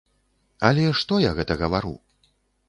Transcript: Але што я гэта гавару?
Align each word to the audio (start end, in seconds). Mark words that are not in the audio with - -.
Але 0.69 0.85
што 1.01 1.19
я 1.29 1.35
гэта 1.41 1.59
гавару? 1.61 1.93